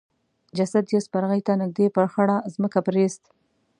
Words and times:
جسد 0.57 0.85
يې 0.93 0.99
سپرغي 1.05 1.41
ته 1.47 1.53
نږدې 1.61 1.87
پر 1.95 2.05
خړه 2.13 2.37
ځمکه 2.53 2.79
پريېست. 2.87 3.23